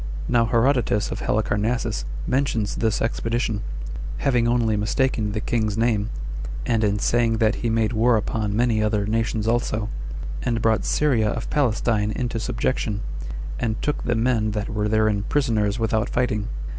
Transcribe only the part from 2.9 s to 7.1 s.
expedition, having only mistaken the king's name; and [in